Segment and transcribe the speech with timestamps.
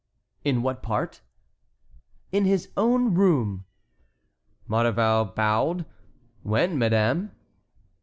[0.43, 1.21] "In what part?"
[2.31, 3.65] "In his own room."
[4.67, 5.85] Maurevel bowed.
[6.41, 7.35] "When, madame?"